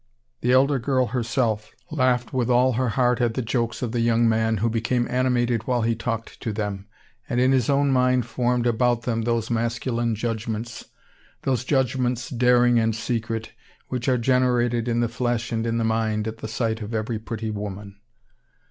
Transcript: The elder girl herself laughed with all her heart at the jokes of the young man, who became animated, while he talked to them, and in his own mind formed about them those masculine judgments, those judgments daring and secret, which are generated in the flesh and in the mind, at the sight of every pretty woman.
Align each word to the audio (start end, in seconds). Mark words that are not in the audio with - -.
The 0.39 0.51
elder 0.51 0.79
girl 0.79 1.05
herself 1.05 1.71
laughed 1.91 2.33
with 2.33 2.49
all 2.49 2.73
her 2.73 2.89
heart 2.89 3.21
at 3.21 3.35
the 3.35 3.43
jokes 3.43 3.83
of 3.83 3.91
the 3.91 3.99
young 3.99 4.27
man, 4.27 4.57
who 4.57 4.67
became 4.67 5.07
animated, 5.07 5.67
while 5.67 5.83
he 5.83 5.93
talked 5.93 6.41
to 6.41 6.51
them, 6.51 6.87
and 7.29 7.39
in 7.39 7.51
his 7.51 7.69
own 7.69 7.91
mind 7.91 8.25
formed 8.25 8.65
about 8.65 9.03
them 9.03 9.21
those 9.21 9.51
masculine 9.51 10.15
judgments, 10.15 10.85
those 11.43 11.63
judgments 11.63 12.31
daring 12.31 12.79
and 12.79 12.95
secret, 12.95 13.51
which 13.89 14.09
are 14.09 14.17
generated 14.17 14.87
in 14.87 15.01
the 15.01 15.07
flesh 15.07 15.51
and 15.51 15.67
in 15.67 15.77
the 15.77 15.83
mind, 15.83 16.27
at 16.27 16.37
the 16.39 16.47
sight 16.47 16.81
of 16.81 16.95
every 16.95 17.19
pretty 17.19 17.51
woman. 17.51 17.97